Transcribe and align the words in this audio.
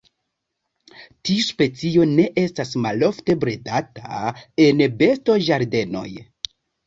Tiu 1.29 1.43
specio 1.47 2.07
ne 2.13 2.25
estas 2.45 2.71
malofte 2.87 3.35
bredata 3.43 4.33
en 4.67 4.81
bestoĝardenoj. 5.03 6.09